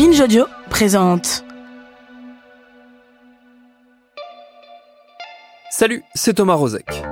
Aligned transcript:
Binge 0.00 0.18
Audio 0.18 0.46
présente. 0.70 1.44
Salut, 5.70 6.02
c'est 6.14 6.32
Thomas 6.32 6.54
Rozek. 6.54 7.02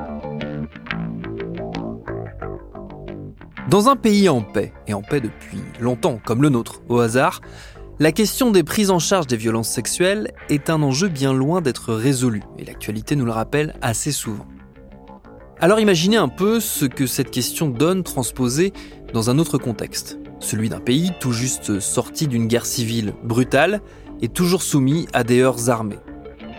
Dans 3.69 3.91
un 3.91 3.97
pays 3.97 4.31
en 4.31 4.41
paix, 4.41 4.73
et 4.87 4.95
en 4.95 5.03
paix 5.03 5.21
depuis 5.21 5.61
longtemps 5.79 6.19
comme 6.25 6.41
le 6.41 6.49
nôtre, 6.49 6.81
au 6.89 6.99
hasard, 6.99 7.43
la 7.99 8.11
question 8.11 8.51
des 8.51 8.63
prises 8.63 8.91
en 8.91 8.99
charge 8.99 9.27
des 9.27 9.37
violences 9.37 9.69
sexuelles 9.69 10.33
est 10.49 10.71
un 10.71 10.83
enjeu 10.83 11.09
bien 11.09 11.35
loin 11.35 11.61
d'être 11.61 11.93
résolu, 11.93 12.43
et 12.57 12.65
l'actualité 12.65 13.17
nous 13.17 13.27
le 13.27 13.33
rappelle 13.33 13.75
assez 13.83 14.13
souvent. 14.13 14.47
Alors 15.61 15.79
imaginez 15.79 16.17
un 16.17 16.29
peu 16.29 16.59
ce 16.59 16.87
que 16.87 17.07
cette 17.07 17.31
question 17.31 17.69
donne 17.69 18.03
transposée 18.03 18.73
dans 19.13 19.29
un 19.29 19.39
autre 19.39 19.59
contexte, 19.59 20.19
celui 20.41 20.69
d'un 20.69 20.81
pays 20.81 21.13
tout 21.21 21.33
juste 21.33 21.81
sorti 21.81 22.29
d'une 22.29 22.47
guerre 22.47 22.67
civile 22.67 23.15
brutale 23.23 23.81
et 24.21 24.29
toujours 24.29 24.63
soumis 24.63 25.07
à 25.13 25.25
des 25.25 25.41
heurts 25.41 25.69
armés. 25.69 25.99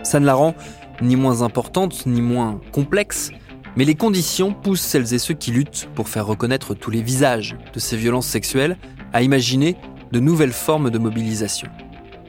Ça 0.03 0.19
ne 0.19 0.25
la 0.25 0.33
rend 0.33 0.55
ni 1.01 1.15
moins 1.15 1.41
importante 1.41 2.05
ni 2.05 2.21
moins 2.21 2.59
complexe, 2.71 3.31
mais 3.75 3.85
les 3.85 3.95
conditions 3.95 4.53
poussent 4.53 4.81
celles 4.81 5.13
et 5.13 5.19
ceux 5.19 5.33
qui 5.33 5.51
luttent 5.51 5.89
pour 5.95 6.09
faire 6.09 6.25
reconnaître 6.25 6.73
tous 6.73 6.91
les 6.91 7.01
visages 7.01 7.55
de 7.73 7.79
ces 7.79 7.97
violences 7.97 8.27
sexuelles 8.27 8.77
à 9.13 9.21
imaginer 9.21 9.75
de 10.11 10.19
nouvelles 10.19 10.53
formes 10.53 10.89
de 10.89 10.97
mobilisation. 10.97 11.69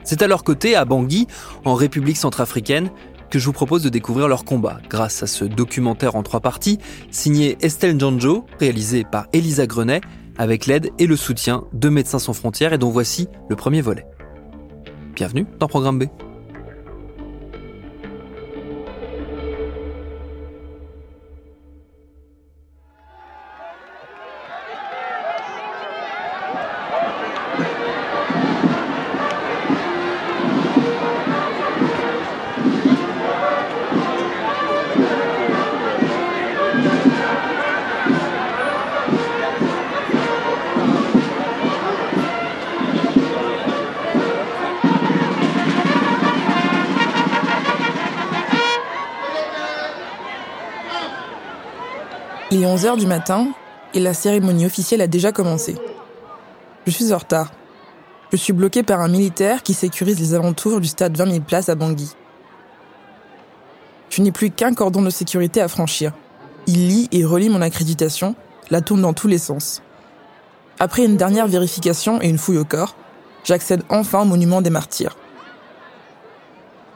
C'est 0.05 0.23
à 0.23 0.27
leur 0.27 0.45
côté, 0.45 0.77
à 0.77 0.85
Bangui, 0.85 1.27
en 1.65 1.75
République 1.75 2.17
centrafricaine, 2.17 2.91
que 3.31 3.39
je 3.39 3.47
vous 3.47 3.53
propose 3.53 3.83
de 3.83 3.89
découvrir 3.89 4.29
leur 4.29 4.45
combat 4.45 4.81
grâce 4.89 5.23
à 5.23 5.27
ce 5.27 5.45
documentaire 5.45 6.17
en 6.17 6.23
trois 6.23 6.41
parties 6.41 6.79
signé 7.11 7.57
Estelle 7.61 7.97
Njanjo, 7.97 8.45
réalisé 8.59 9.05
par 9.05 9.27
Elisa 9.33 9.67
Grenet, 9.67 10.01
avec 10.41 10.65
l'aide 10.65 10.89
et 10.99 11.07
le 11.07 11.17
soutien 11.17 11.65
de 11.75 11.91
Médecins 11.91 12.19
sans 12.19 12.33
frontières 12.33 12.73
et 12.73 12.79
dont 12.79 12.89
voici 12.89 13.29
le 13.51 13.57
premier 13.57 13.83
volet. 13.83 14.07
Bienvenue 15.15 15.45
dans 15.59 15.69
Programme 15.69 15.99
B. 15.99 16.05
Il 52.53 52.65
est 52.65 52.67
11h 52.67 52.99
du 52.99 53.07
matin 53.07 53.53
et 53.95 54.01
la 54.01 54.13
cérémonie 54.13 54.67
officielle 54.67 55.01
a 55.01 55.07
déjà 55.07 55.31
commencé. 55.31 55.77
Je 56.85 56.91
suis 56.91 57.13
en 57.13 57.19
retard. 57.19 57.53
Je 58.33 58.37
suis 58.37 58.53
bloqué 58.53 58.83
par 58.83 59.01
un 59.01 59.09
militaire 59.09 59.63
qui 59.63 59.73
sécurise 59.73 60.19
les 60.19 60.35
alentours 60.35 60.81
du 60.81 60.89
stade 60.89 61.17
20 61.17 61.27
000 61.27 61.41
places 61.43 61.69
à 61.69 61.77
Bangui. 61.77 62.11
Je 64.09 64.21
n'ai 64.21 64.33
plus 64.33 64.51
qu'un 64.51 64.75
cordon 64.75 65.01
de 65.01 65.11
sécurité 65.11 65.61
à 65.61 65.69
franchir. 65.69 66.13
Il 66.67 66.89
lit 66.89 67.09
et 67.13 67.25
relit 67.25 67.51
mon 67.51 67.63
accréditation, 67.63 68.35
la 68.71 68.81
tourne 68.81 69.03
dans 69.03 69.15
tous 69.15 69.29
les 69.29 69.39
sens. 69.39 69.81
Après 70.81 71.05
une 71.05 71.17
dernière 71.17 71.47
vérification 71.47 72.21
et 72.21 72.29
une 72.29 72.39
fouille 72.39 72.59
au 72.59 72.65
corps, 72.65 72.97
j'accède 73.45 73.85
enfin 73.89 74.23
au 74.23 74.25
monument 74.25 74.61
des 74.61 74.71
martyrs. 74.71 75.17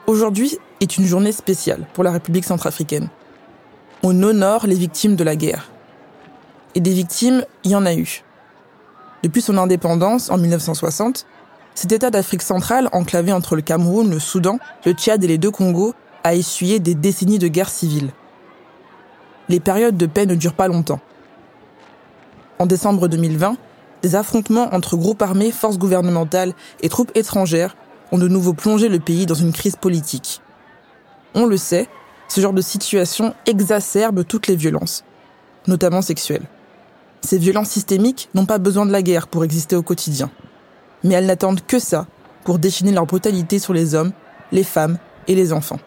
Aujourd'hui 0.08 0.58
est 0.80 0.98
une 0.98 1.06
journée 1.06 1.32
spéciale 1.32 1.86
pour 1.94 2.02
la 2.02 2.10
République 2.10 2.44
centrafricaine 2.44 3.08
on 4.04 4.22
honore 4.22 4.66
les 4.66 4.74
victimes 4.74 5.16
de 5.16 5.24
la 5.24 5.34
guerre. 5.34 5.70
Et 6.74 6.80
des 6.80 6.92
victimes, 6.92 7.42
il 7.64 7.70
y 7.70 7.74
en 7.74 7.86
a 7.86 7.94
eu. 7.94 8.22
Depuis 9.22 9.40
son 9.40 9.56
indépendance, 9.56 10.30
en 10.30 10.36
1960, 10.36 11.26
cet 11.74 11.90
État 11.90 12.10
d'Afrique 12.10 12.42
centrale, 12.42 12.90
enclavé 12.92 13.32
entre 13.32 13.56
le 13.56 13.62
Cameroun, 13.62 14.10
le 14.10 14.18
Soudan, 14.18 14.58
le 14.84 14.92
Tchad 14.92 15.24
et 15.24 15.26
les 15.26 15.38
deux 15.38 15.50
Congos, 15.50 15.94
a 16.22 16.34
essuyé 16.34 16.80
des 16.80 16.94
décennies 16.94 17.38
de 17.38 17.48
guerre 17.48 17.70
civile. 17.70 18.10
Les 19.48 19.58
périodes 19.58 19.96
de 19.96 20.06
paix 20.06 20.26
ne 20.26 20.34
durent 20.34 20.52
pas 20.52 20.68
longtemps. 20.68 21.00
En 22.58 22.66
décembre 22.66 23.08
2020, 23.08 23.56
des 24.02 24.16
affrontements 24.16 24.74
entre 24.74 24.98
groupes 24.98 25.22
armés, 25.22 25.50
forces 25.50 25.78
gouvernementales 25.78 26.52
et 26.82 26.90
troupes 26.90 27.12
étrangères 27.14 27.74
ont 28.12 28.18
de 28.18 28.28
nouveau 28.28 28.52
plongé 28.52 28.90
le 28.90 29.00
pays 29.00 29.24
dans 29.24 29.34
une 29.34 29.52
crise 29.52 29.76
politique. 29.76 30.42
On 31.34 31.46
le 31.46 31.56
sait, 31.56 31.88
ce 32.28 32.40
genre 32.40 32.52
de 32.52 32.62
situation 32.62 33.34
exacerbe 33.46 34.24
toutes 34.26 34.46
les 34.46 34.56
violences, 34.56 35.04
notamment 35.66 36.02
sexuelles. 36.02 36.46
Ces 37.20 37.38
violences 37.38 37.70
systémiques 37.70 38.28
n'ont 38.34 38.46
pas 38.46 38.58
besoin 38.58 38.86
de 38.86 38.92
la 38.92 39.02
guerre 39.02 39.28
pour 39.28 39.44
exister 39.44 39.76
au 39.76 39.82
quotidien. 39.82 40.30
Mais 41.02 41.14
elles 41.14 41.26
n'attendent 41.26 41.64
que 41.64 41.78
ça 41.78 42.06
pour 42.44 42.58
déchaîner 42.58 42.92
leur 42.92 43.06
brutalité 43.06 43.58
sur 43.58 43.72
les 43.72 43.94
hommes, 43.94 44.12
les 44.52 44.64
femmes 44.64 44.98
et 45.26 45.34
les 45.34 45.52
enfants. 45.52 45.80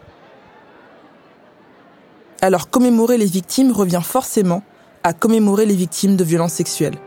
Alors 2.40 2.70
commémorer 2.70 3.18
les 3.18 3.26
victimes 3.26 3.72
revient 3.72 4.02
forcément 4.02 4.62
à 5.02 5.12
commémorer 5.12 5.66
les 5.66 5.74
victimes 5.74 6.16
de 6.16 6.24
violences 6.24 6.52
sexuelles. 6.52 6.98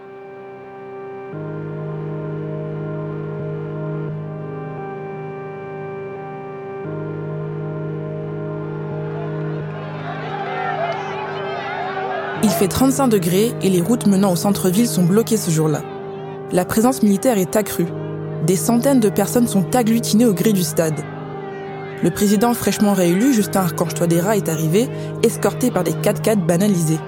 Fait 12.62 12.68
35 12.68 13.08
degrés 13.08 13.56
et 13.64 13.72
les 13.72 13.82
routes 13.82 14.06
menant 14.06 14.34
au 14.34 14.36
centre-ville 14.36 14.88
sont 14.88 15.02
bloquées 15.02 15.38
ce 15.38 15.50
jour-là. 15.50 15.82
La 16.52 16.64
présence 16.64 17.02
militaire 17.02 17.40
est 17.40 17.56
accrue. 17.56 17.88
Des 18.46 18.56
centaines 18.56 19.00
de 19.00 19.10
personnes 19.10 19.48
sont 19.48 19.76
agglutinées 19.76 20.28
au 20.28 20.34
gré 20.36 20.54
du 20.54 20.62
stade. 20.62 21.04
Le 22.04 22.12
président 22.12 22.54
fraîchement 22.54 22.94
réélu, 22.94 23.34
Justin 23.34 23.62
Archange 23.62 23.96
Touadéra, 23.96 24.38
est 24.38 24.48
arrivé, 24.48 24.88
escorté 25.24 25.72
par 25.72 25.84
des 25.84 25.94
4x4 25.94 26.46
banalisés. 26.46 27.00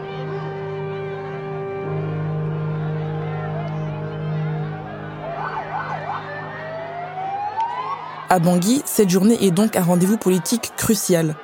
À 8.28 8.40
Bangui, 8.40 8.82
cette 8.86 9.12
journée 9.12 9.38
est 9.46 9.52
donc 9.52 9.76
un 9.76 9.84
rendez-vous 9.84 10.18
politique 10.18 10.74
crucial. 10.78 11.36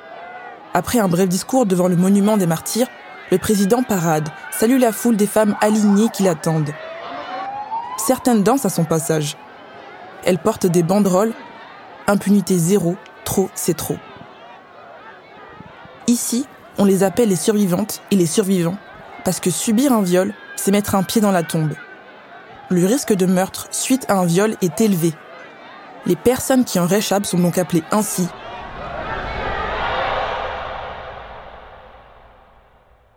Après 0.74 0.98
un 0.98 1.06
bref 1.06 1.28
discours 1.28 1.64
devant 1.64 1.86
le 1.86 1.94
monument 1.94 2.36
des 2.36 2.48
martyrs, 2.48 2.88
le 3.30 3.38
président 3.38 3.82
parade, 3.82 4.28
salue 4.50 4.78
la 4.78 4.92
foule 4.92 5.16
des 5.16 5.26
femmes 5.26 5.56
alignées 5.60 6.08
qui 6.08 6.24
l'attendent. 6.24 6.72
Certaines 7.96 8.42
dansent 8.42 8.64
à 8.64 8.70
son 8.70 8.84
passage. 8.84 9.36
Elles 10.24 10.38
portent 10.38 10.66
des 10.66 10.82
banderoles 10.82 11.32
Impunité 12.06 12.58
zéro, 12.58 12.96
trop 13.24 13.50
c'est 13.54 13.76
trop. 13.76 13.96
Ici, 16.08 16.46
on 16.76 16.84
les 16.84 17.04
appelle 17.04 17.28
les 17.28 17.36
survivantes 17.36 18.02
et 18.10 18.16
les 18.16 18.26
survivants, 18.26 18.78
parce 19.24 19.38
que 19.38 19.50
subir 19.50 19.92
un 19.92 20.02
viol, 20.02 20.34
c'est 20.56 20.72
mettre 20.72 20.96
un 20.96 21.04
pied 21.04 21.20
dans 21.20 21.30
la 21.30 21.44
tombe. 21.44 21.74
Le 22.68 22.84
risque 22.84 23.12
de 23.12 23.26
meurtre 23.26 23.68
suite 23.70 24.06
à 24.08 24.14
un 24.14 24.26
viol 24.26 24.56
est 24.60 24.80
élevé. 24.80 25.12
Les 26.04 26.16
personnes 26.16 26.64
qui 26.64 26.80
en 26.80 26.86
réchappent 26.86 27.26
sont 27.26 27.38
donc 27.38 27.58
appelées 27.58 27.84
ainsi 27.92 28.26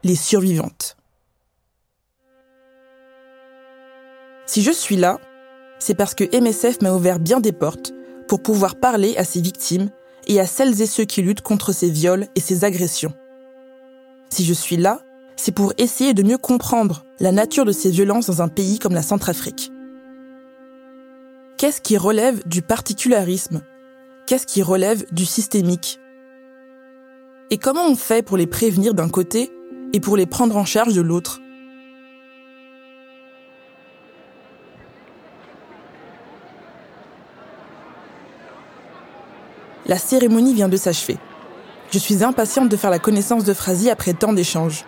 les 0.03 0.15
survivantes. 0.15 0.97
Si 4.45 4.61
je 4.61 4.71
suis 4.71 4.97
là, 4.97 5.19
c'est 5.79 5.95
parce 5.95 6.13
que 6.13 6.23
MSF 6.37 6.81
m'a 6.81 6.93
ouvert 6.93 7.19
bien 7.19 7.39
des 7.39 7.53
portes 7.53 7.93
pour 8.27 8.41
pouvoir 8.41 8.75
parler 8.75 9.15
à 9.17 9.23
ces 9.23 9.41
victimes 9.41 9.89
et 10.27 10.39
à 10.39 10.45
celles 10.45 10.81
et 10.81 10.85
ceux 10.85 11.05
qui 11.05 11.21
luttent 11.21 11.41
contre 11.41 11.71
ces 11.71 11.89
viols 11.89 12.27
et 12.35 12.39
ces 12.39 12.65
agressions. 12.65 13.13
Si 14.29 14.45
je 14.45 14.53
suis 14.53 14.77
là, 14.77 15.01
c'est 15.35 15.53
pour 15.53 15.73
essayer 15.77 16.13
de 16.13 16.23
mieux 16.23 16.37
comprendre 16.37 17.05
la 17.19 17.31
nature 17.31 17.65
de 17.65 17.71
ces 17.71 17.89
violences 17.89 18.27
dans 18.27 18.41
un 18.41 18.47
pays 18.47 18.79
comme 18.79 18.93
la 18.93 19.01
Centrafrique. 19.01 19.71
Qu'est-ce 21.57 21.81
qui 21.81 21.97
relève 21.97 22.45
du 22.47 22.61
particularisme? 22.61 23.61
Qu'est-ce 24.27 24.47
qui 24.47 24.61
relève 24.61 25.05
du 25.11 25.25
systémique? 25.25 25.99
Et 27.49 27.57
comment 27.57 27.87
on 27.87 27.95
fait 27.95 28.23
pour 28.23 28.37
les 28.37 28.47
prévenir 28.47 28.93
d'un 28.93 29.09
côté 29.09 29.51
et 29.93 29.99
pour 29.99 30.17
les 30.17 30.25
prendre 30.25 30.57
en 30.57 30.65
charge 30.65 30.93
de 30.93 31.01
l'autre. 31.01 31.39
La 39.85 39.97
cérémonie 39.97 40.53
vient 40.53 40.69
de 40.69 40.77
s'achever. 40.77 41.17
Je 41.91 41.99
suis 41.99 42.23
impatiente 42.23 42.69
de 42.69 42.77
faire 42.77 42.89
la 42.89 42.99
connaissance 42.99 43.43
de 43.43 43.53
Phrasi 43.53 43.89
après 43.89 44.13
tant 44.13 44.33
d'échanges. 44.33 44.85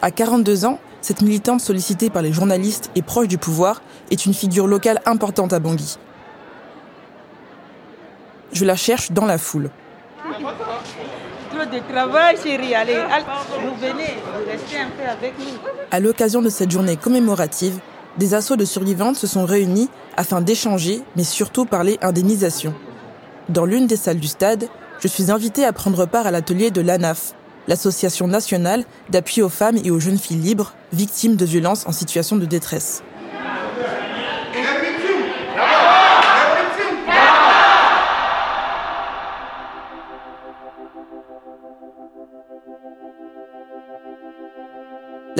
À 0.00 0.10
42 0.10 0.64
ans, 0.64 0.80
cette 1.00 1.22
militante 1.22 1.60
sollicitée 1.60 2.10
par 2.10 2.22
les 2.22 2.32
journalistes 2.32 2.90
et 2.96 3.02
proche 3.02 3.28
du 3.28 3.38
pouvoir 3.38 3.82
est 4.10 4.26
une 4.26 4.34
figure 4.34 4.66
locale 4.66 5.00
importante 5.06 5.52
à 5.52 5.60
Bangui. 5.60 5.98
je 8.52 8.64
la 8.64 8.76
cherche 8.76 9.12
dans 9.12 9.26
la 9.26 9.38
foule. 9.38 9.70
De 11.66 11.78
travail, 11.92 12.36
chérie. 12.42 12.74
Allez, 12.74 12.96
vous. 15.38 15.44
À 15.90 16.00
l'occasion 16.00 16.42
de 16.42 16.48
cette 16.48 16.70
journée 16.70 16.96
commémorative, 16.96 17.78
des 18.18 18.34
assauts 18.34 18.56
de 18.56 18.64
survivantes 18.64 19.16
se 19.16 19.26
sont 19.26 19.44
réunis 19.44 19.88
afin 20.16 20.40
d'échanger, 20.40 21.02
mais 21.16 21.24
surtout 21.24 21.64
parler 21.64 21.98
indemnisation. 22.02 22.74
Dans 23.48 23.64
l'une 23.64 23.86
des 23.86 23.96
salles 23.96 24.20
du 24.20 24.28
stade, 24.28 24.68
je 25.00 25.08
suis 25.08 25.30
invitée 25.30 25.64
à 25.64 25.72
prendre 25.72 26.06
part 26.06 26.26
à 26.26 26.30
l'atelier 26.30 26.70
de 26.70 26.80
l'ANAF, 26.80 27.34
l'Association 27.68 28.26
nationale 28.26 28.84
d'appui 29.10 29.42
aux 29.42 29.48
femmes 29.48 29.78
et 29.84 29.90
aux 29.90 30.00
jeunes 30.00 30.18
filles 30.18 30.38
libres 30.38 30.74
victimes 30.92 31.36
de 31.36 31.44
violences 31.44 31.86
en 31.86 31.92
situation 31.92 32.36
de 32.36 32.44
détresse. 32.44 33.02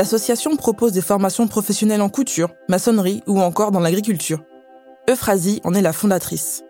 L'association 0.03 0.57
propose 0.57 0.91
des 0.91 1.01
formations 1.01 1.47
professionnelles 1.47 2.03
en 2.03 2.09
couture, 2.09 2.53
maçonnerie 2.69 3.23
ou 3.29 3.41
encore 3.41 3.71
dans 3.71 3.79
l'agriculture. 3.79 4.43
Euphrasie 5.09 5.61
en 5.63 5.75
est 5.75 5.81
la 5.81 5.93
fondatrice. 5.93 6.65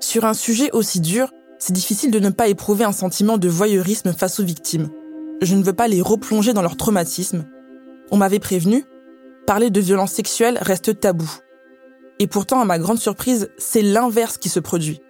Sur 0.00 0.26
un 0.26 0.34
sujet 0.34 0.70
aussi 0.72 1.00
dur, 1.00 1.32
c'est 1.58 1.72
difficile 1.72 2.10
de 2.10 2.18
ne 2.18 2.28
pas 2.28 2.48
éprouver 2.48 2.84
un 2.84 2.92
sentiment 2.92 3.38
de 3.38 3.48
voyeurisme 3.48 4.12
face 4.12 4.38
aux 4.38 4.44
victimes. 4.44 4.90
Je 5.40 5.54
ne 5.54 5.62
veux 5.62 5.72
pas 5.72 5.88
les 5.88 6.02
replonger 6.02 6.52
dans 6.52 6.60
leur 6.60 6.76
traumatisme. 6.76 7.46
On 8.10 8.18
m'avait 8.18 8.38
prévenu, 8.38 8.84
parler 9.46 9.70
de 9.70 9.80
violences 9.80 10.12
sexuelles 10.12 10.58
reste 10.60 11.00
tabou. 11.00 11.30
Et 12.18 12.26
pourtant, 12.26 12.60
à 12.60 12.66
ma 12.66 12.78
grande 12.78 12.98
surprise, 12.98 13.48
c'est 13.56 13.80
l'inverse 13.80 14.36
qui 14.36 14.50
se 14.50 14.60
produit. 14.60 15.00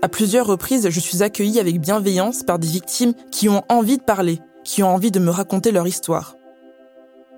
À 0.00 0.08
plusieurs 0.08 0.46
reprises, 0.46 0.88
je 0.88 1.00
suis 1.00 1.22
accueillie 1.22 1.60
avec 1.60 1.78
bienveillance 1.78 2.42
par 2.42 2.58
des 2.58 2.68
victimes 2.68 3.12
qui 3.30 3.50
ont 3.50 3.64
envie 3.68 3.98
de 3.98 4.02
parler, 4.02 4.40
qui 4.64 4.82
ont 4.82 4.94
envie 4.94 5.10
de 5.10 5.20
me 5.20 5.30
raconter 5.30 5.72
leur 5.72 5.86
histoire. 5.86 6.36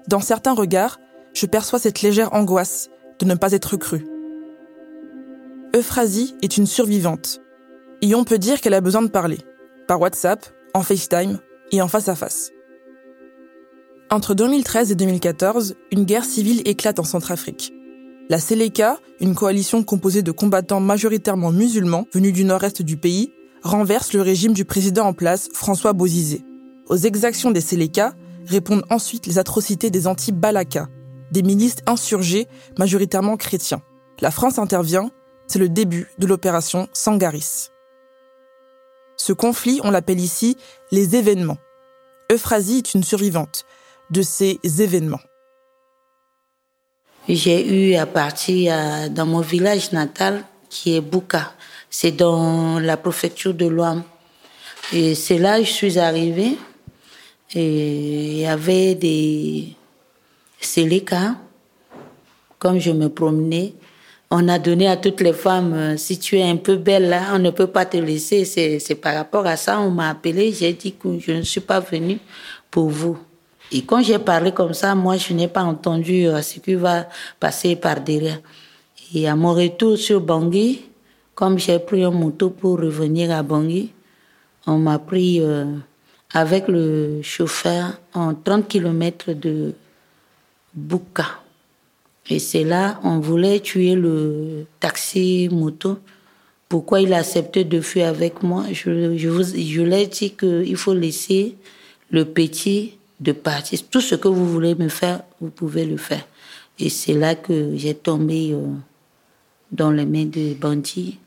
Dans 0.06 0.20
certains 0.20 0.54
regards, 0.54 0.98
je 1.34 1.46
perçois 1.46 1.78
cette 1.78 2.02
légère 2.02 2.32
angoisse 2.32 2.88
de 3.18 3.26
ne 3.26 3.34
pas 3.34 3.52
être 3.52 3.76
crue. 3.76 4.06
Euphrasie 5.74 6.34
est 6.42 6.56
une 6.56 6.66
survivante. 6.66 7.40
Et 8.00 8.14
on 8.14 8.24
peut 8.24 8.38
dire 8.38 8.60
qu'elle 8.60 8.74
a 8.74 8.80
besoin 8.80 9.02
de 9.02 9.08
parler. 9.08 9.38
Par 9.86 10.00
WhatsApp, 10.00 10.46
en 10.74 10.82
FaceTime 10.82 11.38
et 11.72 11.82
en 11.82 11.88
face 11.88 12.08
à 12.08 12.14
face. 12.14 12.50
Entre 14.10 14.34
2013 14.34 14.92
et 14.92 14.94
2014, 14.94 15.74
une 15.92 16.04
guerre 16.04 16.24
civile 16.24 16.62
éclate 16.64 16.98
en 16.98 17.04
Centrafrique. 17.04 17.74
La 18.30 18.38
Seleka, 18.38 18.98
une 19.20 19.34
coalition 19.34 19.82
composée 19.82 20.22
de 20.22 20.32
combattants 20.32 20.80
majoritairement 20.80 21.52
musulmans 21.52 22.06
venus 22.12 22.32
du 22.32 22.44
nord-est 22.44 22.82
du 22.82 22.96
pays, 22.96 23.32
renverse 23.62 24.12
le 24.12 24.22
régime 24.22 24.52
du 24.52 24.64
président 24.64 25.06
en 25.06 25.12
place, 25.12 25.48
François 25.52 25.92
Bozizé. 25.92 26.42
Aux 26.88 26.96
exactions 26.96 27.50
des 27.50 27.60
Seleka, 27.60 28.14
répondent 28.48 28.84
ensuite 28.90 29.26
les 29.26 29.38
atrocités 29.38 29.90
des 29.90 30.06
anti-Balaka, 30.06 30.88
des 31.30 31.42
milices 31.42 31.76
insurgés 31.86 32.46
majoritairement 32.78 33.36
chrétiens. 33.36 33.82
La 34.20 34.30
France 34.30 34.58
intervient, 34.58 35.10
c'est 35.46 35.58
le 35.58 35.68
début 35.68 36.08
de 36.18 36.26
l'opération 36.26 36.88
Sangaris. 36.92 37.70
Ce 39.16 39.32
conflit, 39.32 39.80
on 39.84 39.90
l'appelle 39.90 40.20
ici 40.20 40.56
les 40.90 41.16
événements. 41.16 41.58
Euphrasie 42.32 42.78
est 42.78 42.94
une 42.94 43.04
survivante 43.04 43.64
de 44.10 44.22
ces 44.22 44.58
événements. 44.78 45.20
J'ai 47.28 47.92
eu 47.92 47.94
à 47.96 48.06
partir 48.06 49.10
dans 49.10 49.26
mon 49.26 49.40
village 49.40 49.92
natal 49.92 50.44
qui 50.70 50.96
est 50.96 51.00
Bouka. 51.00 51.52
C'est 51.90 52.12
dans 52.12 52.78
la 52.78 52.96
préfecture 52.96 53.54
de 53.54 53.66
l'Ouam. 53.66 54.02
Et 54.92 55.14
c'est 55.14 55.38
là 55.38 55.58
que 55.58 55.64
je 55.64 55.72
suis 55.72 55.98
arrivée. 55.98 56.56
Et 57.54 58.32
il 58.32 58.38
y 58.40 58.46
avait 58.46 58.94
des 58.94 59.74
séléka. 60.60 61.36
Comme 62.58 62.78
je 62.80 62.90
me 62.90 63.08
promenais, 63.08 63.74
on 64.30 64.48
a 64.48 64.58
donné 64.58 64.88
à 64.88 64.96
toutes 64.96 65.20
les 65.20 65.32
femmes, 65.32 65.72
euh, 65.72 65.96
si 65.96 66.18
tu 66.18 66.36
es 66.36 66.42
un 66.42 66.56
peu 66.56 66.76
belle 66.76 67.08
là, 67.08 67.22
on 67.34 67.38
ne 67.38 67.50
peut 67.50 67.68
pas 67.68 67.86
te 67.86 67.96
laisser. 67.96 68.44
C'est 68.44 68.94
par 68.96 69.14
rapport 69.14 69.46
à 69.46 69.56
ça, 69.56 69.80
on 69.80 69.90
m'a 69.90 70.10
appelé. 70.10 70.52
J'ai 70.52 70.72
dit 70.72 70.92
que 70.92 71.18
je 71.18 71.32
ne 71.32 71.42
suis 71.42 71.60
pas 71.60 71.80
venue 71.80 72.18
pour 72.70 72.88
vous. 72.88 73.16
Et 73.70 73.82
quand 73.82 74.02
j'ai 74.02 74.18
parlé 74.18 74.52
comme 74.52 74.74
ça, 74.74 74.94
moi, 74.94 75.16
je 75.16 75.32
n'ai 75.32 75.48
pas 75.48 75.62
entendu 75.62 76.26
euh, 76.26 76.42
ce 76.42 76.58
qui 76.58 76.74
va 76.74 77.08
passer 77.38 77.76
par 77.76 78.00
derrière. 78.00 78.40
Et 79.14 79.28
à 79.28 79.36
mon 79.36 79.54
retour 79.54 79.96
sur 79.96 80.20
Bangui, 80.20 80.82
comme 81.34 81.58
j'ai 81.58 81.78
pris 81.78 82.04
un 82.04 82.10
moto 82.10 82.50
pour 82.50 82.78
revenir 82.78 83.30
à 83.30 83.42
Bangui, 83.42 83.92
on 84.66 84.78
m'a 84.78 84.98
pris 84.98 85.40
euh, 85.40 85.64
avec 86.34 86.69
le 86.69 87.20
chauffeur 87.22 87.98
en 88.14 88.34
30 88.34 88.69
km 88.69 89.32
de 89.32 89.75
Bouka. 90.75 91.26
Et 92.30 92.38
c'est 92.38 92.64
là, 92.64 93.00
on 93.02 93.20
voulait 93.20 93.60
tuer 93.60 93.94
le 93.94 94.66
taxi 94.80 95.48
moto. 95.50 95.98
Pourquoi 96.69 97.00
il 97.00 97.14
a 97.14 97.19
accepté 97.19 97.64
de 97.64 97.80
fuir 97.80 98.08
avec 98.08 98.42
moi? 98.42 98.64
Je, 98.70 99.16
je, 99.16 99.28
vous, 99.28 99.42
je 99.42 99.82
lui 99.82 99.94
ai 99.94 100.06
dit 100.06 100.32
qu'il 100.32 100.76
faut 100.76 100.92
laisser 100.92 101.56
le 102.10 102.26
petit 102.26 102.98
de 103.20 103.32
partir. 103.32 103.80
Tout 103.90 104.02
ce 104.02 104.14
que 104.14 104.28
vous 104.28 104.46
voulez 104.46 104.75
me 104.75 104.88
faire, 104.88 105.22
vous 105.40 105.48
pouvez 105.48 105.86
le 105.86 105.96
faire. 105.96 106.26
Et 106.78 106.90
c'est 106.90 107.14
là 107.14 107.34
que 107.34 107.72
j'ai 107.76 107.94
tombé 107.94 108.52
euh, 108.52 108.66
dans 109.72 109.90
les 109.90 110.04
mains 110.04 110.26
des 110.26 110.54
bandits. 110.54 111.19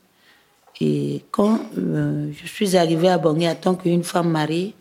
Et 0.80 1.22
quand 1.30 1.60
euh, 1.76 2.30
je 2.32 2.46
suis 2.46 2.76
arrivée 2.76 3.08
à 3.08 3.18
Bangui 3.18 3.48
en 3.48 3.54
tant 3.54 3.74
qu'une 3.74 4.04
femme 4.04 4.30
mariée, 4.30 4.74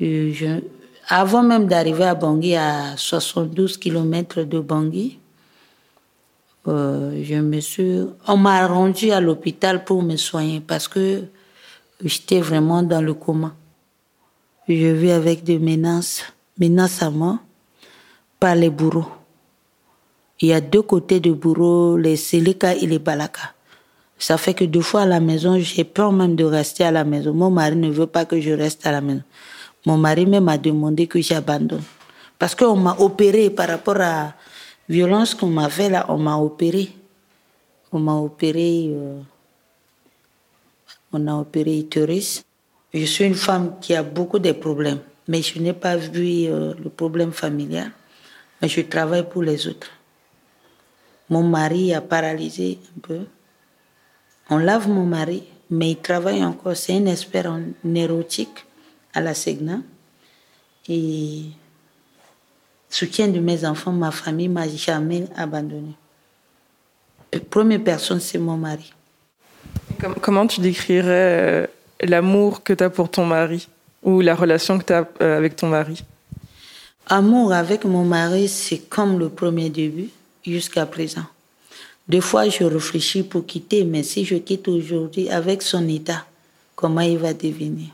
je, 0.00 0.60
avant 1.08 1.42
même 1.42 1.66
d'arriver 1.66 2.04
à 2.04 2.14
Bangui, 2.14 2.56
à 2.56 2.96
72 2.96 3.76
km 3.76 4.42
de 4.42 4.60
Bangui, 4.60 5.18
euh, 6.66 7.22
je 7.22 7.34
me 7.34 7.60
suis, 7.60 8.00
on 8.26 8.36
m'a 8.36 8.66
rendu 8.66 9.10
à 9.10 9.20
l'hôpital 9.20 9.84
pour 9.84 10.02
me 10.02 10.16
soigner 10.16 10.60
parce 10.60 10.88
que 10.88 11.24
j'étais 12.02 12.40
vraiment 12.40 12.82
dans 12.82 13.02
le 13.02 13.12
coma. 13.12 13.54
Je 14.66 14.86
vis 14.86 15.10
avec 15.10 15.44
des 15.44 15.58
menaces, 15.58 16.24
menaces 16.58 17.02
à 17.02 17.10
moi 17.10 17.38
par 18.40 18.54
les 18.54 18.70
bourreaux. 18.70 19.04
Il 20.40 20.48
y 20.48 20.52
a 20.54 20.60
deux 20.60 20.82
côtés 20.82 21.20
de 21.20 21.32
bourreaux, 21.32 21.98
les 21.98 22.16
Seleka 22.16 22.74
et 22.74 22.86
les 22.86 22.98
Balaka. 22.98 23.52
Ça 24.18 24.38
fait 24.38 24.54
que 24.54 24.64
deux 24.64 24.80
fois 24.80 25.02
à 25.02 25.06
la 25.06 25.20
maison, 25.20 25.58
j'ai 25.58 25.84
peur 25.84 26.12
même 26.12 26.34
de 26.34 26.44
rester 26.44 26.84
à 26.84 26.90
la 26.90 27.04
maison. 27.04 27.34
Mon 27.34 27.50
mari 27.50 27.76
ne 27.76 27.90
veut 27.90 28.06
pas 28.06 28.24
que 28.24 28.40
je 28.40 28.52
reste 28.52 28.86
à 28.86 28.92
la 28.92 29.02
maison. 29.02 29.22
Mon 29.86 29.98
mari 29.98 30.24
même 30.24 30.48
a 30.48 30.56
demandé 30.56 31.06
que 31.06 31.20
j'abandonne. 31.20 31.82
Parce 32.38 32.54
qu'on 32.54 32.76
m'a 32.76 32.96
opéré 32.98 33.50
par 33.50 33.68
rapport 33.68 34.00
à 34.00 34.34
violence 34.88 35.34
qu'on 35.34 35.48
m'a 35.48 35.68
fait 35.68 35.90
là, 35.90 36.06
on 36.08 36.18
m'a 36.18 36.36
opéré. 36.36 36.90
On 37.92 37.98
m'a 37.98 38.14
opéré, 38.14 38.90
euh, 38.90 39.20
on 41.12 41.26
a 41.28 41.34
opéré 41.34 41.78
utérus. 41.78 42.42
Je 42.92 43.04
suis 43.04 43.24
une 43.24 43.34
femme 43.34 43.76
qui 43.80 43.94
a 43.94 44.02
beaucoup 44.02 44.38
de 44.38 44.52
problèmes, 44.52 45.00
mais 45.28 45.42
je 45.42 45.58
n'ai 45.60 45.72
pas 45.72 45.96
vu 45.96 46.46
euh, 46.46 46.74
le 46.82 46.90
problème 46.90 47.32
familial. 47.32 47.92
Mais 48.60 48.68
je 48.68 48.80
travaille 48.80 49.28
pour 49.28 49.42
les 49.42 49.68
autres. 49.68 49.90
Mon 51.30 51.42
mari 51.42 51.94
a 51.94 52.00
paralysé 52.00 52.78
un 52.96 53.00
peu. 53.00 53.20
On 54.50 54.58
lave 54.58 54.88
mon 54.88 55.04
mari, 55.04 55.44
mais 55.70 55.92
il 55.92 55.96
travaille 55.96 56.44
encore. 56.44 56.76
C'est 56.76 56.96
un 56.96 57.06
expert 57.06 57.46
en 57.46 57.94
érotique 57.94 58.64
à 59.14 59.20
la 59.20 59.34
Segna. 59.34 59.78
Et 60.88 61.44
soutien 62.90 63.28
de 63.28 63.40
mes 63.40 63.64
enfants, 63.64 63.92
ma 63.92 64.10
famille 64.10 64.48
m'a 64.48 64.68
jamais 64.68 65.24
abandonné. 65.36 65.94
La 67.32 67.40
première 67.40 67.82
personne, 67.82 68.20
c'est 68.20 68.38
mon 68.38 68.56
mari. 68.56 68.92
Comment 70.20 70.46
tu 70.46 70.60
décrirais 70.60 71.06
euh, 71.08 71.66
l'amour 72.02 72.62
que 72.62 72.72
tu 72.72 72.84
as 72.84 72.90
pour 72.90 73.10
ton 73.10 73.24
mari 73.24 73.68
ou 74.02 74.20
la 74.20 74.34
relation 74.34 74.78
que 74.78 74.84
tu 74.84 74.92
as 74.92 75.08
euh, 75.22 75.38
avec 75.38 75.56
ton 75.56 75.68
mari? 75.68 76.04
Amour 77.06 77.52
avec 77.52 77.84
mon 77.84 78.04
mari, 78.04 78.48
c'est 78.48 78.78
comme 78.88 79.18
le 79.18 79.28
premier 79.28 79.70
début 79.70 80.10
jusqu'à 80.44 80.86
présent. 80.86 81.24
Des 82.06 82.20
fois, 82.20 82.48
je 82.48 82.64
réfléchis 82.64 83.22
pour 83.22 83.46
quitter, 83.46 83.84
mais 83.84 84.02
si 84.02 84.24
je 84.24 84.36
quitte 84.36 84.68
aujourd'hui 84.68 85.30
avec 85.30 85.62
son 85.62 85.88
état, 85.88 86.26
comment 86.76 87.00
il 87.00 87.18
va 87.18 87.32
devenir? 87.32 87.88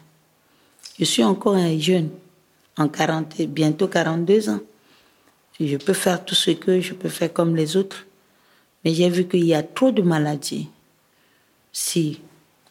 Je 1.00 1.06
suis 1.06 1.24
encore 1.24 1.54
un 1.54 1.78
jeune, 1.78 2.10
en 2.76 2.86
40, 2.86 3.40
bientôt 3.48 3.88
42 3.88 4.50
ans. 4.50 4.60
Je 5.58 5.78
peux 5.78 5.94
faire 5.94 6.22
tout 6.22 6.34
ce 6.34 6.50
que 6.50 6.78
je 6.78 6.92
peux 6.92 7.08
faire 7.08 7.32
comme 7.32 7.56
les 7.56 7.74
autres. 7.74 8.06
Mais 8.84 8.92
j'ai 8.92 9.08
vu 9.08 9.26
qu'il 9.26 9.46
y 9.46 9.54
a 9.54 9.62
trop 9.62 9.92
de 9.92 10.02
maladies. 10.02 10.68
Si 11.72 12.20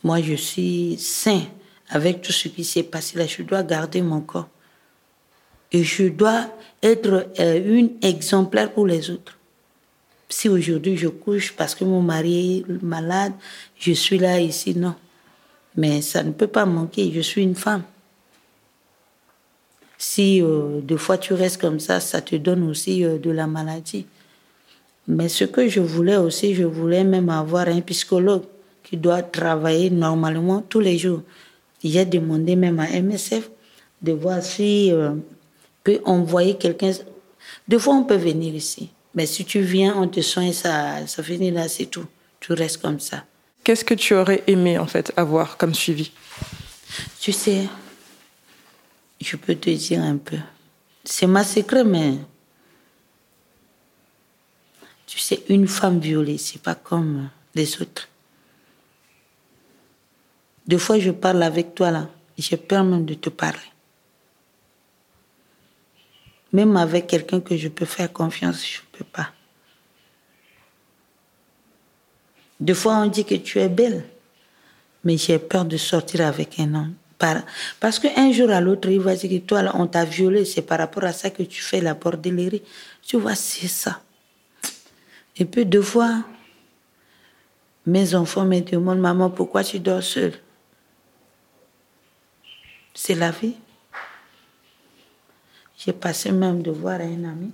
moi 0.04 0.22
je 0.22 0.36
suis 0.36 0.96
sain 1.00 1.42
avec 1.90 2.22
tout 2.22 2.32
ce 2.32 2.50
qui 2.50 2.64
s'est 2.64 2.84
passé 2.84 3.18
là, 3.18 3.26
je 3.26 3.42
dois 3.42 3.64
garder 3.64 4.04
mon 4.04 4.22
corps. 4.22 4.50
Et 5.72 5.84
je 5.84 6.10
dois 6.10 6.56
être 6.84 7.32
euh, 7.40 7.78
une 7.78 7.94
exemplaire 8.04 8.72
pour 8.72 8.86
les 8.86 9.10
autres. 9.10 9.40
Si 10.30 10.50
aujourd'hui 10.50 10.98
je 10.98 11.08
couche 11.08 11.54
parce 11.54 11.74
que 11.74 11.84
mon 11.84 12.04
mari 12.04 12.60
est 12.60 12.84
malade, 12.84 13.34
je 13.76 13.92
suis 13.94 14.20
là 14.20 14.40
ici, 14.40 14.76
non. 14.76 14.94
Mais 15.76 16.04
ça 16.04 16.22
ne 16.22 16.32
peut 16.32 16.48
pas 16.48 16.68
manquer, 16.68 17.12
je 17.12 17.22
suis 17.22 17.42
une 17.42 17.56
femme. 17.56 17.82
Si 20.02 20.42
euh, 20.42 20.80
deux 20.82 20.98
fois 20.98 21.18
tu 21.18 21.34
restes 21.34 21.60
comme 21.60 21.82
ça, 21.82 22.00
ça 22.00 22.22
te 22.22 22.38
donne 22.38 22.64
aussi 22.70 23.04
euh, 23.04 23.18
de 23.20 23.32
la 23.32 23.48
maladie. 23.48 24.06
Mais 25.10 25.28
ce 25.28 25.44
que 25.44 25.68
je 25.68 25.82
voulais 25.82 26.16
aussi, 26.16 26.56
je 26.56 26.64
voulais 26.64 27.04
même 27.04 27.30
avoir 27.30 27.68
un 27.68 27.82
psychologue 27.82 28.44
qui 28.82 28.96
doit 28.96 29.22
travailler 29.22 29.90
normalement 29.90 30.62
tous 30.62 30.80
les 30.80 30.98
jours. 30.98 31.22
J'ai 31.84 32.06
demandé 32.06 32.56
même 32.56 32.80
à 32.80 32.88
MSF 32.88 33.50
de 34.02 34.14
voir 34.14 34.42
si 34.42 34.90
euh, 34.90 35.12
peut 35.84 36.00
envoyer 36.06 36.56
quelqu'un. 36.56 36.92
Deux 37.68 37.80
fois, 37.80 37.96
on 37.96 38.04
peut 38.06 38.16
venir 38.16 38.56
ici. 38.56 38.92
Mais 39.14 39.26
si 39.26 39.44
tu 39.44 39.60
viens, 39.60 39.96
on 39.98 40.08
te 40.08 40.22
soigne, 40.22 40.54
ça, 40.54 41.06
ça 41.08 41.24
finit 41.24 41.52
là, 41.52 41.68
c'est 41.68 41.88
tout. 41.88 42.06
Tu 42.40 42.54
restes 42.54 42.82
comme 42.82 43.02
ça. 43.02 43.26
Qu'est-ce 43.66 43.84
que 43.84 43.96
tu 43.96 44.16
aurais 44.16 44.44
aimé, 44.48 44.78
en 44.78 44.88
fait, 44.88 45.12
avoir 45.18 45.58
comme 45.58 45.74
suivi? 45.74 46.12
Tu 47.20 47.34
sais, 47.34 47.64
je 49.20 49.36
peux 49.36 49.56
te 49.56 49.70
dire 49.70 50.02
un 50.02 50.18
peu. 50.18 50.38
C'est 51.04 51.28
ma 51.28 51.44
secret, 51.44 51.84
mais. 51.84 52.18
Tu 55.06 55.20
sais, 55.20 55.44
une 55.50 55.68
femme 55.68 56.00
violée, 56.00 56.38
c'est 56.38 56.62
pas 56.62 56.76
comme 56.76 57.30
les 57.56 57.82
autres. 57.82 58.08
Des 60.68 60.78
fois, 60.78 61.00
je 61.00 61.10
parle 61.12 61.42
avec 61.42 61.74
toi 61.74 61.90
là. 61.90 62.10
J'ai 62.38 62.58
peur 62.58 62.84
même 62.84 63.06
de 63.06 63.16
te 63.16 63.30
parler. 63.30 63.58
Même 66.54 66.78
avec 66.78 67.08
quelqu'un 67.08 67.42
que 67.42 67.58
je 67.58 67.68
peux 67.68 67.86
faire 67.86 68.14
confiance, 68.14 68.66
je 68.66 68.80
ne 68.80 68.98
peux 68.98 69.06
pas. 69.06 69.32
Des 72.60 72.74
fois, 72.74 72.98
on 72.98 73.08
dit 73.08 73.26
que 73.26 73.36
tu 73.36 73.60
es 73.60 73.70
belle, 73.70 74.06
mais 75.04 75.18
j'ai 75.18 75.40
peur 75.40 75.66
de 75.66 75.78
sortir 75.78 76.26
avec 76.26 76.60
un 76.60 76.74
homme. 76.76 76.96
Parce 77.80 78.00
qu'un 78.00 78.32
jour 78.32 78.50
à 78.50 78.62
l'autre, 78.62 78.90
il 78.90 79.02
va 79.02 79.14
dire 79.14 79.30
que 79.30 79.46
toi, 79.46 79.72
on 79.74 79.88
t'a 79.88 80.06
violé, 80.06 80.46
c'est 80.46 80.62
par 80.62 80.80
rapport 80.80 81.04
à 81.04 81.12
ça 81.12 81.30
que 81.30 81.44
tu 81.44 81.62
fais 81.62 81.82
la 81.82 81.94
bordellerie. 81.94 82.64
Tu 83.02 83.18
vois, 83.18 83.36
c'est 83.36 83.68
ça. 83.68 84.02
Et 85.36 85.44
puis, 85.44 85.66
deux 85.66 85.82
fois, 85.82 86.24
mes 87.86 88.16
enfants 88.16 88.46
me 88.46 88.62
demandent, 88.62 89.00
maman, 89.00 89.30
pourquoi 89.30 89.64
tu 89.66 89.80
dors 89.80 90.02
seule? 90.02 90.34
C'est 92.94 93.16
la 93.16 93.32
vie. 93.32 93.56
J'ai 95.78 95.94
passé 95.94 96.32
même 96.32 96.62
de 96.62 96.72
voir 96.72 97.02
un 97.02 97.24
ami 97.24 97.52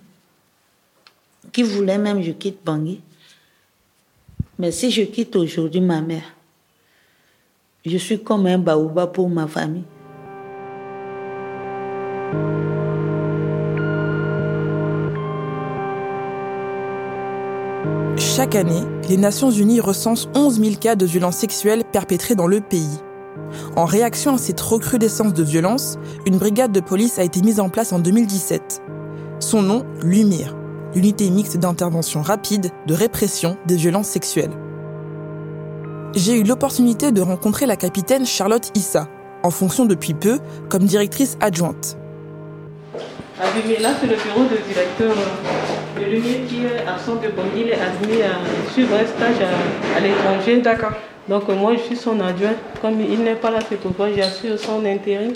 qui 1.51 1.63
voulait 1.63 1.97
même 1.97 2.17
que 2.17 2.23
je 2.23 2.31
quitte 2.31 2.63
Bangui. 2.63 3.01
Mais 4.57 4.71
si 4.71 4.91
je 4.91 5.03
quitte 5.03 5.35
aujourd'hui 5.35 5.81
ma 5.81 6.01
mère, 6.01 6.34
je 7.85 7.97
suis 7.97 8.19
comme 8.19 8.47
un 8.47 8.57
baouba 8.57 9.07
pour 9.07 9.29
ma 9.29 9.47
famille. 9.47 9.83
Chaque 18.17 18.55
année, 18.55 18.81
les 19.07 19.17
Nations 19.17 19.51
Unies 19.51 19.79
recensent 19.79 20.29
11 20.35 20.59
000 20.59 20.75
cas 20.75 20.95
de 20.95 21.05
violences 21.05 21.37
sexuelles 21.37 21.83
perpétrés 21.91 22.35
dans 22.35 22.47
le 22.47 22.59
pays. 22.59 22.99
En 23.75 23.85
réaction 23.85 24.35
à 24.35 24.37
cette 24.37 24.59
recrudescence 24.59 25.33
de 25.33 25.43
violence, 25.43 25.97
une 26.25 26.37
brigade 26.37 26.71
de 26.71 26.79
police 26.79 27.19
a 27.19 27.23
été 27.23 27.41
mise 27.41 27.59
en 27.59 27.69
place 27.69 27.93
en 27.93 27.99
2017. 27.99 28.81
Son 29.39 29.61
nom, 29.61 29.85
l'UMIR, 30.01 30.55
l'unité 30.95 31.29
mixte 31.29 31.57
d'intervention 31.57 32.21
rapide 32.21 32.71
de 32.87 32.93
répression 32.93 33.57
des 33.67 33.75
violences 33.75 34.07
sexuelles. 34.07 34.64
J'ai 36.15 36.39
eu 36.39 36.43
l'opportunité 36.43 37.11
de 37.11 37.19
rencontrer 37.19 37.65
la 37.65 37.75
capitaine 37.75 38.25
Charlotte 38.25 38.71
Issa, 38.73 39.09
en 39.43 39.49
fonction 39.49 39.83
depuis 39.83 40.13
peu 40.13 40.39
comme 40.69 40.85
directrice 40.85 41.37
adjointe. 41.41 41.97
Ah 43.37 43.43
là, 43.81 43.89
c'est 43.99 44.07
le 44.07 44.15
bureau 44.15 44.43
de 44.45 44.57
directeur 44.65 45.13
de 45.99 46.05
l'UMIR 46.05 46.47
qui 46.47 46.63
est 46.63 46.87
absent 46.87 47.15
de 47.15 47.27
Il 47.57 47.67
est 47.67 47.73
admis 47.73 48.21
à 48.21 48.71
suivre 48.71 48.95
un 48.95 49.05
stage 49.05 49.41
à, 49.41 49.97
à 49.97 49.99
l'étranger. 49.99 50.61
D'accord. 50.61 50.93
Donc 51.27 51.49
moi, 51.49 51.73
je 51.75 51.81
suis 51.81 51.97
son 51.97 52.17
adjoint. 52.21 52.53
Comme 52.81 53.01
il 53.01 53.21
n'est 53.21 53.35
pas 53.35 53.51
là, 53.51 53.59
c'est 53.67 53.75
pourquoi 53.75 54.07
j'assure 54.15 54.57
son 54.57 54.85
intérim. 54.85 55.33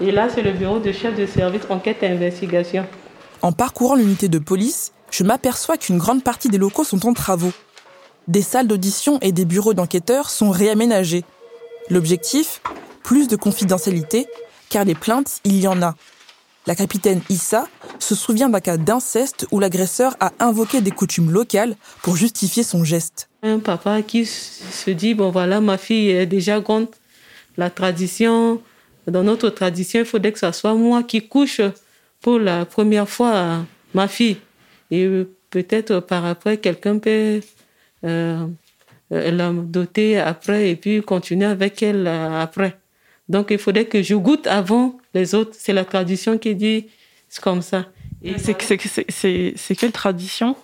Et 0.00 0.10
là, 0.10 0.28
c'est 0.34 0.40
le 0.40 0.52
bureau 0.52 0.78
de 0.78 0.90
chef 0.90 1.14
de 1.14 1.26
service 1.26 1.64
enquête 1.68 1.98
et 2.02 2.06
investigation. 2.06 2.86
En 3.42 3.52
parcourant 3.52 3.94
l'unité 3.94 4.28
de 4.28 4.38
police, 4.38 4.92
je 5.10 5.22
m'aperçois 5.22 5.76
qu'une 5.76 5.98
grande 5.98 6.24
partie 6.24 6.48
des 6.48 6.56
locaux 6.56 6.84
sont 6.84 7.06
en 7.06 7.12
travaux. 7.12 7.52
Des 8.26 8.40
salles 8.40 8.68
d'audition 8.68 9.18
et 9.20 9.32
des 9.32 9.44
bureaux 9.44 9.74
d'enquêteurs 9.74 10.30
sont 10.30 10.50
réaménagés. 10.50 11.24
L'objectif 11.90 12.62
Plus 13.02 13.28
de 13.28 13.36
confidentialité, 13.36 14.26
car 14.70 14.86
les 14.86 14.94
plaintes, 14.94 15.40
il 15.44 15.60
y 15.60 15.68
en 15.68 15.82
a. 15.82 15.94
La 16.66 16.74
capitaine 16.74 17.20
Issa 17.28 17.68
se 17.98 18.14
souvient 18.14 18.48
d'un 18.48 18.60
cas 18.60 18.78
d'inceste 18.78 19.46
où 19.50 19.60
l'agresseur 19.60 20.16
a 20.20 20.32
invoqué 20.40 20.80
des 20.80 20.90
coutumes 20.90 21.30
locales 21.30 21.76
pour 22.02 22.16
justifier 22.16 22.62
son 22.62 22.82
geste. 22.82 23.28
Un 23.42 23.58
papa 23.58 24.00
qui 24.00 24.24
se 24.24 24.90
dit, 24.90 25.12
bon 25.12 25.30
voilà, 25.30 25.60
ma 25.60 25.76
fille 25.76 26.08
est 26.08 26.24
déjà 26.24 26.60
grande. 26.60 26.88
La 27.58 27.68
tradition, 27.68 28.62
dans 29.06 29.22
notre 29.22 29.50
tradition, 29.50 30.00
il 30.00 30.06
faudrait 30.06 30.32
que 30.32 30.38
ce 30.38 30.50
soit 30.52 30.74
moi 30.74 31.02
qui 31.02 31.28
couche 31.28 31.60
pour 32.22 32.38
la 32.38 32.64
première 32.64 33.08
fois 33.08 33.66
ma 33.92 34.08
fille. 34.08 34.38
Et 34.90 35.06
peut-être 35.50 36.00
par 36.00 36.24
après, 36.24 36.56
quelqu'un 36.56 36.98
peut 36.98 37.42
la 38.04 39.52
doter 39.52 40.18
après 40.18 40.70
et 40.70 40.76
puis 40.76 41.02
continuer 41.02 41.46
avec 41.46 41.82
elle 41.82 42.06
après. 42.06 42.78
Donc 43.28 43.50
il 43.50 43.58
faudrait 43.58 43.86
que 43.86 44.02
je 44.02 44.14
goûte 44.14 44.46
avant 44.46 44.98
les 45.14 45.34
autres. 45.34 45.52
C'est 45.58 45.72
la 45.72 45.84
tradition 45.84 46.38
qui 46.38 46.54
dit 46.54 46.86
c'est 47.28 47.42
comme 47.42 47.62
ça. 47.62 47.86
C'est 48.38 49.74
quelle 49.76 49.92
tradition? 49.92 50.56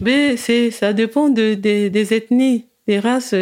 Mais 0.00 0.36
c'est, 0.36 0.70
ça 0.70 0.92
dépend 0.92 1.28
de, 1.28 1.54
des 1.54 2.14
ethnies, 2.14 2.66
des 2.86 2.98
races 2.98 3.34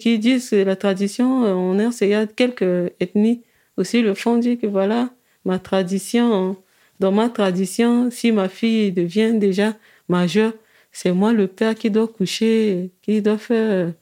qui 0.00 0.18
disent 0.18 0.50
que 0.50 0.56
la 0.56 0.76
tradition, 0.76 1.42
en 1.44 1.78
Erse, 1.78 2.00
il 2.00 2.08
y 2.08 2.14
a 2.14 2.26
quelques 2.26 2.92
ethnies 3.00 3.42
aussi 3.78 4.02
le 4.02 4.14
font 4.14 4.36
dit 4.36 4.58
que 4.58 4.66
voilà, 4.66 5.10
ma 5.44 5.58
tradition, 5.58 6.56
dans 7.00 7.12
ma 7.12 7.28
tradition, 7.28 8.10
si 8.10 8.32
ma 8.32 8.48
fille 8.48 8.92
devient 8.92 9.34
déjà 9.34 9.76
majeure, 10.08 10.52
c'est 11.00 11.12
moi 11.12 11.32
le 11.32 11.46
père 11.46 11.76
qui 11.76 11.92
doit 11.92 12.08
coucher, 12.08 12.90
qui 13.02 13.22
doit 13.22 13.38
faire, 13.38 13.92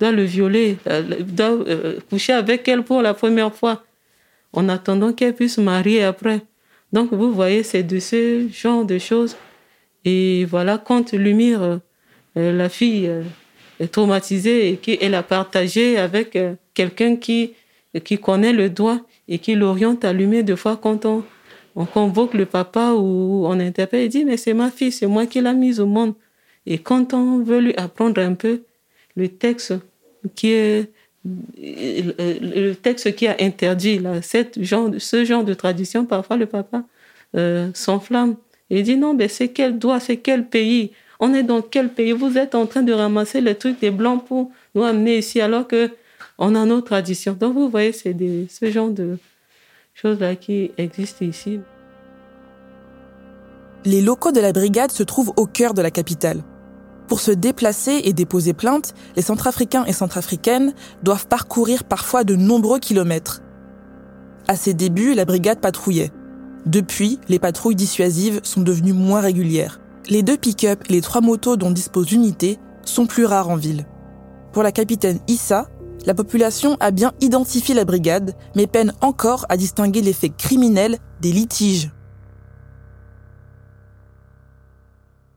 doit 0.00 0.10
le 0.10 0.22
violer, 0.22 0.78
euh, 0.86 1.02
doit 1.20 1.50
euh, 1.50 1.98
coucher 2.08 2.32
avec 2.32 2.66
elle 2.66 2.82
pour 2.82 3.02
la 3.02 3.12
première 3.12 3.54
fois, 3.54 3.84
en 4.54 4.70
attendant 4.70 5.12
qu'elle 5.12 5.34
puisse 5.34 5.58
marier 5.58 6.02
après. 6.02 6.40
Donc 6.94 7.12
vous 7.12 7.30
voyez, 7.30 7.62
c'est 7.62 7.82
de 7.82 7.98
ce 7.98 8.48
genre 8.50 8.86
de 8.86 8.96
choses 8.96 9.36
et 10.06 10.46
voilà, 10.46 10.78
quand 10.78 11.12
Lumire, 11.12 11.60
euh, 12.38 12.52
la 12.62 12.70
fille, 12.70 13.10
est 13.78 13.88
traumatisée 13.88 14.70
et 14.70 14.76
qu'elle 14.78 15.14
a 15.14 15.22
partagé 15.22 15.98
avec 15.98 16.38
quelqu'un 16.72 17.16
qui, 17.16 17.52
qui 18.02 18.16
connaît 18.16 18.54
le 18.54 18.70
droit 18.70 19.00
et 19.28 19.38
qui 19.38 19.56
l'oriente 19.56 20.06
à 20.06 20.14
Lumire, 20.14 20.42
deux 20.42 20.56
fois 20.56 20.78
quand 20.78 21.04
on, 21.04 21.22
on 21.74 21.84
convoque 21.84 22.32
le 22.32 22.46
papa 22.46 22.92
ou 22.92 23.44
on 23.46 23.60
interpelle, 23.60 24.04
il 24.04 24.08
dit, 24.08 24.24
mais 24.24 24.38
c'est 24.38 24.54
ma 24.54 24.70
fille, 24.70 24.92
c'est 24.92 25.06
moi 25.06 25.26
qui 25.26 25.42
l'ai 25.42 25.52
mise 25.52 25.80
au 25.80 25.86
monde. 25.86 26.14
Et 26.66 26.78
quand 26.78 27.14
on 27.14 27.38
veut 27.42 27.60
lui 27.60 27.74
apprendre 27.76 28.20
un 28.20 28.34
peu 28.34 28.62
le 29.16 29.28
texte 29.28 29.74
qui 30.34 30.52
est 30.52 30.90
le 31.24 32.72
texte 32.74 33.16
qui 33.16 33.26
a 33.26 33.36
interdit 33.40 33.98
là, 33.98 34.22
cette 34.22 34.62
genre, 34.62 34.90
ce 34.98 35.24
genre 35.24 35.42
de 35.42 35.54
tradition, 35.54 36.04
parfois 36.04 36.36
le 36.36 36.46
papa 36.46 36.84
s'enflamme 37.74 38.36
il 38.70 38.82
dit 38.82 38.96
non, 38.96 39.14
mais 39.14 39.28
c'est 39.28 39.48
quel 39.48 39.78
droit, 39.78 40.00
c'est 40.00 40.16
quel 40.16 40.46
pays? 40.46 40.90
On 41.20 41.32
est 41.32 41.42
dans 41.42 41.62
quel 41.62 41.88
pays? 41.88 42.12
Vous 42.12 42.36
êtes 42.36 42.54
en 42.54 42.66
train 42.66 42.82
de 42.82 42.92
ramasser 42.92 43.40
les 43.40 43.54
trucs 43.54 43.80
des 43.80 43.90
blancs 43.90 44.24
pour 44.26 44.50
nous 44.74 44.82
amener 44.82 45.18
ici 45.18 45.40
alors 45.40 45.66
que 45.66 45.90
on 46.38 46.54
a 46.54 46.66
nos 46.66 46.80
traditions. 46.80 47.32
Donc 47.38 47.54
vous 47.54 47.70
voyez, 47.70 47.92
c'est 47.92 48.14
ce 48.50 48.70
genre 48.70 48.90
de 48.90 49.18
choses-là 49.94 50.34
qui 50.36 50.72
existent 50.76 51.24
ici. 51.24 51.60
Les 53.84 54.02
locaux 54.02 54.32
de 54.32 54.40
la 54.40 54.52
brigade 54.52 54.90
se 54.90 55.04
trouvent 55.04 55.32
au 55.36 55.46
cœur 55.46 55.72
de 55.72 55.80
la 55.80 55.90
capitale. 55.90 56.42
Pour 57.08 57.20
se 57.20 57.30
déplacer 57.30 58.00
et 58.04 58.12
déposer 58.12 58.52
plainte, 58.52 58.94
les 59.14 59.22
Centrafricains 59.22 59.84
et 59.84 59.92
Centrafricaines 59.92 60.74
doivent 61.02 61.28
parcourir 61.28 61.84
parfois 61.84 62.24
de 62.24 62.34
nombreux 62.34 62.78
kilomètres. 62.78 63.42
À 64.48 64.56
ses 64.56 64.74
débuts, 64.74 65.14
la 65.14 65.24
brigade 65.24 65.60
patrouillait. 65.60 66.12
Depuis, 66.66 67.20
les 67.28 67.38
patrouilles 67.38 67.76
dissuasives 67.76 68.40
sont 68.42 68.60
devenues 68.60 68.92
moins 68.92 69.20
régulières. 69.20 69.80
Les 70.08 70.22
deux 70.22 70.36
pick-up 70.36 70.82
et 70.88 70.92
les 70.92 71.00
trois 71.00 71.20
motos 71.20 71.56
dont 71.56 71.70
dispose 71.70 72.10
l'unité 72.10 72.58
sont 72.84 73.06
plus 73.06 73.24
rares 73.24 73.50
en 73.50 73.56
ville. 73.56 73.86
Pour 74.52 74.62
la 74.62 74.72
capitaine 74.72 75.20
Issa, 75.28 75.68
la 76.06 76.14
population 76.14 76.76
a 76.80 76.90
bien 76.92 77.12
identifié 77.20 77.74
la 77.74 77.84
brigade, 77.84 78.34
mais 78.54 78.66
peine 78.66 78.92
encore 79.00 79.46
à 79.48 79.56
distinguer 79.56 80.00
les 80.00 80.12
faits 80.12 80.36
criminels 80.36 80.98
des 81.20 81.32
litiges. 81.32 81.90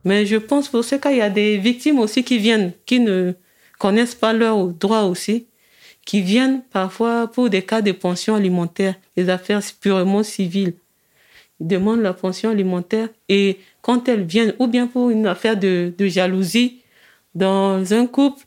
Mais 0.05 0.25
je 0.25 0.37
pense 0.37 0.69
pour 0.69 0.83
ce 0.83 0.95
cas, 0.95 1.11
il 1.11 1.17
y 1.17 1.21
a 1.21 1.29
des 1.29 1.57
victimes 1.57 1.99
aussi 1.99 2.23
qui 2.23 2.37
viennent, 2.37 2.71
qui 2.85 2.99
ne 2.99 3.33
connaissent 3.77 4.15
pas 4.15 4.33
leurs 4.33 4.67
droits 4.67 5.03
aussi, 5.03 5.47
qui 6.05 6.21
viennent 6.21 6.61
parfois 6.71 7.27
pour 7.27 7.49
des 7.49 7.61
cas 7.61 7.81
de 7.81 7.91
pension 7.91 8.35
alimentaire, 8.35 8.95
des 9.15 9.29
affaires 9.29 9.61
purement 9.79 10.23
civiles. 10.23 10.73
Ils 11.59 11.67
demandent 11.67 12.01
la 12.01 12.13
pension 12.13 12.49
alimentaire 12.49 13.09
et 13.27 13.59
quand 13.81 14.07
elles 14.07 14.23
viennent, 14.23 14.53
ou 14.59 14.67
bien 14.67 14.87
pour 14.87 15.09
une 15.09 15.27
affaire 15.27 15.57
de, 15.57 15.93
de 15.97 16.07
jalousie, 16.07 16.81
dans 17.35 17.93
un 17.93 18.07
couple, 18.07 18.43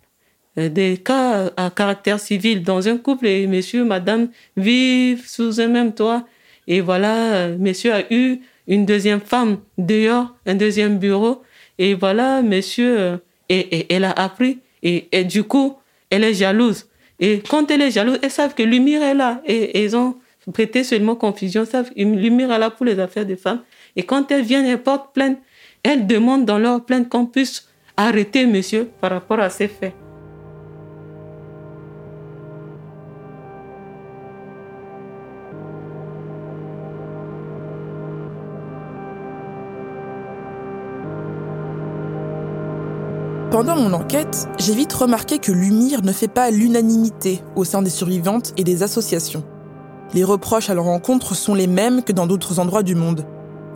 euh, 0.59 0.69
des 0.69 0.99
cas 0.99 1.51
à 1.57 1.71
caractère 1.71 2.21
civil, 2.21 2.63
dans 2.63 2.89
un 2.89 2.99
couple, 2.99 3.27
et 3.27 3.47
monsieur, 3.47 3.85
madame 3.85 4.29
vivent 4.57 5.27
sous 5.27 5.61
un 5.61 5.69
même 5.69 5.95
toit, 5.95 6.27
et 6.67 6.81
voilà, 6.81 7.49
monsieur 7.49 7.93
a 7.93 8.03
eu 8.13 8.41
une 8.69 8.87
deuxième 8.87 9.21
femme 9.21 9.59
dehors, 9.79 10.35
un 10.47 10.55
deuxième 10.55 10.99
bureau. 10.99 11.43
Et 11.79 11.95
voilà, 11.95 12.43
monsieur, 12.43 12.99
euh, 12.99 13.17
et, 13.49 13.93
elle 13.93 14.05
a 14.05 14.13
appris. 14.13 14.59
Et, 14.83 15.09
et, 15.13 15.25
du 15.25 15.45
coup, 15.45 15.77
elle 16.11 16.25
est 16.25 16.35
jalouse. 16.35 16.89
Et 17.21 17.43
quand 17.49 17.71
elle 17.71 17.83
est 17.83 17.91
jalouse, 17.91 18.19
elles 18.23 18.31
savent 18.31 18.55
que 18.55 18.63
Lumière 18.63 19.03
est 19.03 19.15
là. 19.15 19.43
Et, 19.47 19.83
ils 19.83 19.97
ont 19.97 20.17
prêté 20.53 20.85
seulement 20.85 21.15
confusion. 21.15 21.65
savent 21.65 21.91
Lumière 21.97 22.53
est 22.53 22.59
là 22.59 22.71
pour 22.71 22.87
les 22.87 22.99
affaires 22.99 23.27
des 23.27 23.37
femmes. 23.37 23.63
Et 23.97 24.03
quand 24.03 24.31
elles 24.31 24.45
viennent, 24.45 24.67
elles 24.67 24.83
portent 24.83 25.13
plainte. 25.13 25.39
Elles 25.83 26.07
demandent 26.07 26.45
dans 26.45 26.59
leur 26.59 26.85
plainte 26.85 27.09
qu'on 27.09 27.27
puisse 27.27 27.69
arrêter 27.97 28.47
monsieur 28.47 28.89
par 29.01 29.11
rapport 29.11 29.41
à 29.41 29.51
ces 29.51 29.69
faits. 29.69 29.95
Pendant 43.53 43.77
mon 43.77 43.93
enquête, 43.93 44.49
j'ai 44.59 44.73
vite 44.73 44.95
remarqué 44.95 45.39
que 45.39 45.53
l'UMIR 45.53 46.01
ne 46.03 46.13
fait 46.13 46.27
pas 46.27 46.51
l'unanimité 46.51 47.43
au 47.55 47.65
sein 47.65 47.83
des 47.83 47.91
survivantes 47.91 48.55
et 48.57 48.65
des 48.65 48.83
associations. 48.83 49.45
Les 50.15 50.25
reproches 50.25 50.71
à 50.71 50.75
leur 50.75 50.87
encontre 50.87 51.35
sont 51.35 51.53
les 51.53 51.67
mêmes 51.67 52.03
que 52.03 52.15
dans 52.15 52.27
d'autres 52.27 52.61
endroits 52.61 52.83
du 52.83 52.95
monde. 52.95 53.27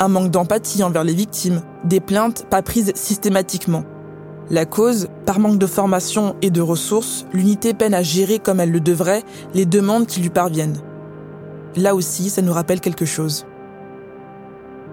Un 0.00 0.08
manque 0.08 0.30
d'empathie 0.30 0.82
envers 0.82 1.04
les 1.04 1.12
victimes, 1.12 1.60
des 1.84 2.00
plaintes 2.00 2.46
pas 2.48 2.62
prises 2.62 2.92
systématiquement. 2.94 3.84
La 4.48 4.64
cause, 4.64 5.08
par 5.26 5.40
manque 5.40 5.58
de 5.58 5.66
formation 5.66 6.36
et 6.40 6.48
de 6.48 6.62
ressources, 6.62 7.26
l'unité 7.34 7.74
peine 7.74 7.92
à 7.92 8.02
gérer 8.02 8.38
comme 8.38 8.60
elle 8.60 8.72
le 8.72 8.80
devrait 8.80 9.24
les 9.52 9.66
demandes 9.66 10.06
qui 10.06 10.22
lui 10.22 10.30
parviennent. 10.30 10.80
Là 11.76 11.94
aussi, 11.94 12.30
ça 12.30 12.40
nous 12.40 12.54
rappelle 12.54 12.80
quelque 12.80 13.04
chose. 13.04 13.44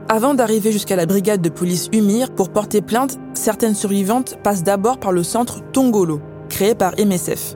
Avant 0.10 0.34
d'arriver 0.34 0.72
jusqu'à 0.72 0.98
la 0.98 1.06
brigade 1.06 1.42
de 1.42 1.50
police 1.50 1.90
Umir 1.94 2.32
pour 2.32 2.50
porter 2.50 2.82
plainte, 2.82 3.18
certaines 3.34 3.74
survivantes 3.74 4.38
passent 4.44 4.64
d'abord 4.64 5.00
par 5.00 5.14
le 5.14 5.24
centre 5.24 5.62
Tongolo, 5.72 6.20
créé 6.50 6.76
par 6.76 6.94
MSF. 7.00 7.56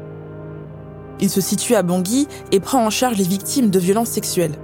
Il 1.20 1.30
se 1.30 1.42
situe 1.42 1.76
à 1.76 1.84
Bangui 1.84 2.28
et 2.52 2.60
prend 2.60 2.86
en 2.86 2.90
charge 2.90 3.18
les 3.18 3.26
victimes 3.26 3.70
de 3.70 3.80
violences 3.80 4.10
sexuelles. 4.10 4.56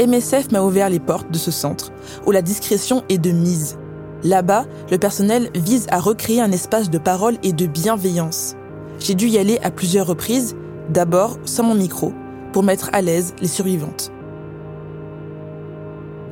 MSF 0.00 0.50
m'a 0.50 0.62
ouvert 0.62 0.88
les 0.88 0.98
portes 0.98 1.30
de 1.30 1.38
ce 1.38 1.50
centre, 1.50 1.92
où 2.26 2.30
la 2.30 2.42
discrétion 2.42 3.02
est 3.08 3.18
de 3.18 3.30
mise. 3.30 3.76
Là-bas, 4.24 4.64
le 4.90 4.98
personnel 4.98 5.50
vise 5.54 5.86
à 5.90 6.00
recréer 6.00 6.40
un 6.40 6.52
espace 6.52 6.90
de 6.90 6.98
parole 6.98 7.36
et 7.42 7.52
de 7.52 7.66
bienveillance. 7.66 8.56
J'ai 8.98 9.14
dû 9.14 9.26
y 9.26 9.38
aller 9.38 9.58
à 9.62 9.70
plusieurs 9.70 10.06
reprises, 10.06 10.56
d'abord 10.88 11.38
sans 11.44 11.64
mon 11.64 11.74
micro, 11.74 12.12
pour 12.52 12.62
mettre 12.62 12.88
à 12.92 13.02
l'aise 13.02 13.34
les 13.40 13.48
survivantes. 13.48 14.11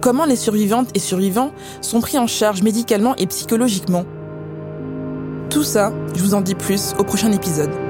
Comment 0.01 0.25
les 0.25 0.37
survivantes 0.37 0.89
et 0.95 0.99
survivants 0.99 1.53
sont 1.83 2.01
pris 2.01 2.19
en 2.19 2.27
charge 2.27 2.63
médicalement 2.63 3.15
et 3.17 3.27
psychologiquement 3.27 4.07
Tout 5.51 5.63
ça, 5.63 5.93
je 6.15 6.23
vous 6.23 6.33
en 6.33 6.41
dis 6.41 6.55
plus 6.55 6.95
au 6.99 7.05
prochain 7.05 7.31
épisode. 7.33 7.90